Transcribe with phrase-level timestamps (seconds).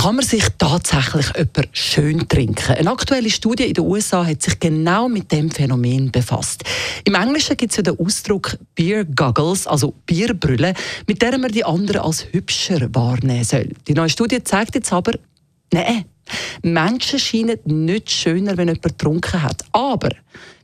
[0.00, 2.74] Kann man sich tatsächlich jemand schön trinken?
[2.74, 6.64] Eine aktuelle Studie in den USA hat sich genau mit dem Phänomen befasst.
[7.04, 10.72] Im Englischen gibt es ja den Ausdruck Beer Goggles, also Bierbrille,
[11.06, 13.68] mit der man die anderen als hübscher wahrnehmen soll.
[13.86, 15.12] Die neue Studie zeigt jetzt aber,
[15.70, 16.06] nein,
[16.62, 19.66] Menschen scheinen nicht schöner, wenn jemand getrunken hat.
[19.72, 20.08] Aber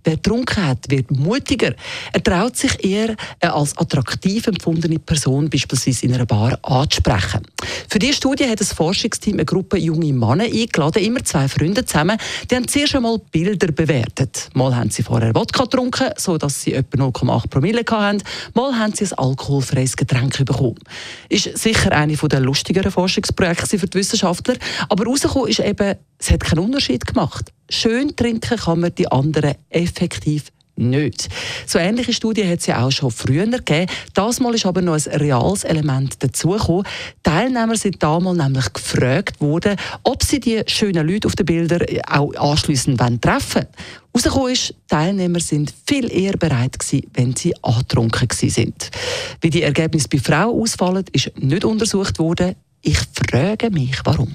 [0.07, 1.75] Wer getrunken hat, wird mutiger.
[2.13, 7.43] Er traut sich eher, eine als attraktiv empfundene Person beispielsweise in einer Bar anzusprechen.
[7.89, 12.19] Für diese Studie hat das Forschungsteam eine Gruppe junge Männer eingeladen, immer zwei Freunde zusammen.
[12.49, 14.49] Die haben zuerst einmal Bilder bewertet.
[14.55, 18.23] Mal haben sie vorher Wodka getrunken, sodass sie etwa 0,8 Promille hatten.
[18.55, 20.79] Mal haben sie ein alkoholfreies Getränk bekommen.
[21.29, 24.55] Ist sicher eine der lustigeren Forschungsprojekte für die Wissenschaftler.
[24.89, 27.53] Aber herausgekommen ist eben, es hat keinen Unterschied gemacht.
[27.69, 31.29] Schön trinken kann man die anderen effektiv nicht.
[31.67, 33.91] So ähnliche Studien hat es ja auch schon früher gegeben.
[34.15, 36.87] Das Mal ist aber noch ein reales Element dazugekommen.
[37.23, 42.35] Teilnehmer sind damals nämlich gefragt worden, ob sie die schönen Leute auf den Bildern auch
[42.35, 43.67] anschliessend treffen wollen.
[44.13, 48.91] Herausgekommen ist, Teilnehmer sind viel eher bereit gewesen, wenn sie angetrunken sind.
[49.41, 52.55] Wie die Ergebnisse bei Frauen ausfallen, ist nicht untersucht worden.
[52.83, 54.35] Ich frage mich, warum.